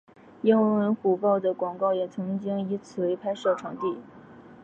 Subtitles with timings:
[0.41, 3.99] 英文虎报的广告也曾经以此为拍摄场地。